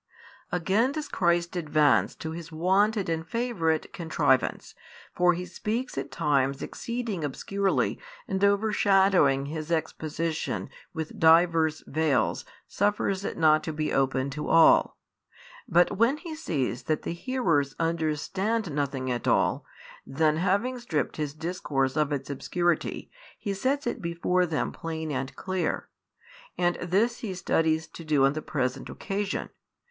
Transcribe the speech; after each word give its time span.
Again 0.51 0.93
does 0.93 1.07
Christ 1.07 1.55
advance 1.55 2.15
to 2.15 2.31
His 2.31 2.51
wonted 2.51 3.07
and 3.07 3.23
favourite 3.23 3.93
contrivance, 3.93 4.73
for 5.13 5.35
He 5.35 5.45
speaks 5.45 5.95
at 5.95 6.09
times 6.09 6.63
exceeding 6.63 7.23
obscurely 7.23 7.99
and 8.27 8.43
overshadowing 8.43 9.45
His 9.45 9.69
exposition 9.71 10.71
with 10.91 11.19
diverse 11.19 11.83
veils 11.85 12.45
suffers 12.67 13.23
it 13.23 13.37
not 13.37 13.63
to 13.63 13.71
be 13.71 13.93
open 13.93 14.31
to 14.31 14.47
all. 14.49 14.97
But 15.69 15.95
when 15.97 16.17
He 16.17 16.33
sees 16.35 16.81
that 16.85 17.03
the 17.03 17.13
hearers 17.13 17.75
understand 17.77 18.71
nothing 18.73 19.11
at 19.11 19.27
all, 19.27 19.65
then 20.03 20.37
having 20.37 20.79
stripped 20.79 21.17
His 21.17 21.35
discourse 21.35 21.95
of 21.95 22.11
its 22.11 22.27
obscurity, 22.27 23.11
He 23.37 23.53
sets 23.53 23.85
it 23.85 24.01
before 24.01 24.47
them 24.47 24.71
plain 24.71 25.11
and 25.11 25.35
clear. 25.35 25.89
And 26.57 26.77
this 26.77 27.19
He 27.19 27.35
studies 27.35 27.85
to 27.89 28.03
do 28.03 28.25
on 28.25 28.33
the 28.33 28.41
present 28.41 28.89
occasion. 28.89 29.49